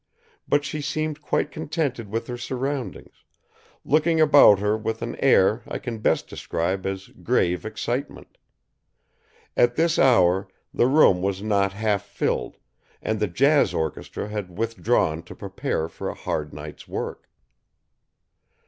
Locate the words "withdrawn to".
14.57-15.35